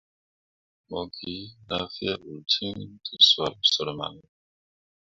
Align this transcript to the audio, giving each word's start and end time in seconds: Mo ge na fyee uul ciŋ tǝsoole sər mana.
Mo 0.89 1.01
ge 1.15 1.35
na 1.67 1.77
fyee 1.93 2.21
uul 2.27 2.41
ciŋ 2.51 2.75
tǝsoole 3.03 3.61
sər 3.71 3.89
mana. 3.97 4.23